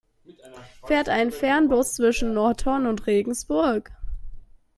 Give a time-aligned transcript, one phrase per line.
[0.87, 3.91] Fährt ein Fernbus zwischen Nordhorn und Regensburg?